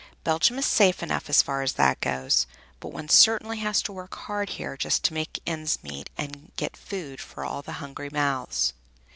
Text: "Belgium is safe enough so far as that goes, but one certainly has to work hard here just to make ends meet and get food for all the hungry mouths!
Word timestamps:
"Belgium 0.23 0.57
is 0.57 0.65
safe 0.65 1.03
enough 1.03 1.27
so 1.31 1.43
far 1.43 1.61
as 1.61 1.73
that 1.73 2.01
goes, 2.01 2.47
but 2.79 2.87
one 2.91 3.07
certainly 3.07 3.59
has 3.59 3.83
to 3.83 3.93
work 3.93 4.15
hard 4.15 4.49
here 4.49 4.75
just 4.75 5.03
to 5.03 5.13
make 5.13 5.39
ends 5.45 5.77
meet 5.83 6.09
and 6.17 6.51
get 6.55 6.75
food 6.75 7.21
for 7.21 7.45
all 7.45 7.61
the 7.61 7.73
hungry 7.73 8.09
mouths! 8.11 8.73